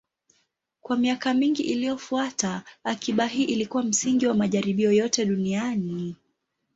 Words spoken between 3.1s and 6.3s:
hii ilikuwa msingi wa majaribio yote duniani.